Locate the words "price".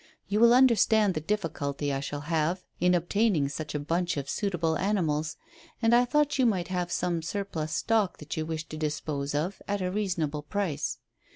10.41-10.97